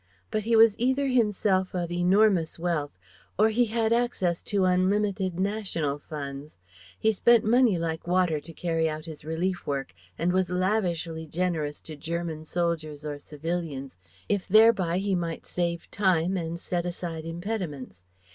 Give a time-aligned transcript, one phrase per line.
[0.31, 2.97] But he was either himself of enormous wealth
[3.37, 6.55] or he had access to unlimited national funds.
[6.97, 11.79] He spent money like water to carry out his relief work and was lavishly generous
[11.81, 13.95] to German soldiers or civilians
[14.27, 18.01] if thereby he might save time and set aside impediments.